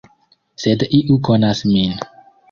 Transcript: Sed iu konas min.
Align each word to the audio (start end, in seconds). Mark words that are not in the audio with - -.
Sed 0.61 0.85
iu 0.99 1.17
konas 1.27 1.61
min. 1.73 1.93